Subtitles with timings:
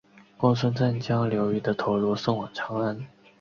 [0.35, 3.05] 公孙瓒将刘虞的头颅送往长安。